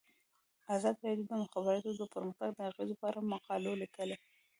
ازادي 0.75 1.01
راډیو 1.07 1.25
د 1.27 1.29
د 1.37 1.41
مخابراتو 1.43 2.11
پرمختګ 2.13 2.49
د 2.53 2.59
اغیزو 2.69 2.95
په 2.99 3.05
اړه 3.09 3.29
مقالو 3.33 3.79
لیکلي. 3.83 4.17